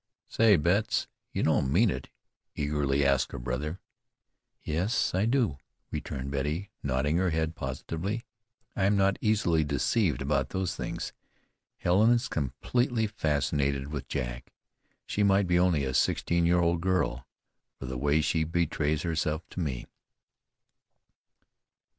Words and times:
"Say, 0.27 0.55
Betts, 0.57 1.07
you 1.31 1.43
don't 1.43 1.71
mean 1.71 1.91
it?" 1.91 2.09
eagerly 2.55 3.05
asked 3.05 3.31
her 3.33 3.37
brother. 3.37 3.79
"Yes, 4.63 5.13
I 5.13 5.27
do," 5.27 5.59
returned 5.91 6.31
Betty, 6.31 6.71
nodding 6.81 7.17
her 7.17 7.29
head 7.29 7.53
positively. 7.53 8.25
"I'm 8.75 8.97
not 8.97 9.19
easily 9.21 9.63
deceived 9.63 10.19
about 10.23 10.49
those 10.49 10.75
things. 10.75 11.13
Helen's 11.77 12.27
completely 12.29 13.05
fascinated 13.05 13.89
with 13.89 14.07
Jack. 14.07 14.51
She 15.05 15.21
might 15.21 15.45
be 15.45 15.59
only 15.59 15.83
a 15.83 15.93
sixteen 15.93 16.47
year 16.47 16.61
old 16.61 16.81
girl 16.81 17.27
for 17.77 17.85
the 17.85 17.95
way 17.95 18.21
she 18.21 18.43
betrays 18.43 19.03
herself 19.03 19.47
to 19.51 19.59
me." 19.59 19.85